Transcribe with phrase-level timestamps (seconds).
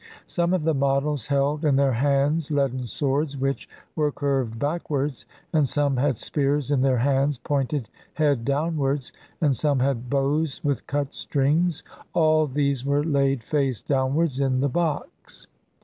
[0.25, 5.69] Some of the models held in their hands leaden swords which were curved backwards, and
[5.69, 11.13] some had spears in their hands pointed head downwards, and some had bows with cut
[11.13, 11.83] strings;
[12.13, 15.45] all these were laid face downwards in the box.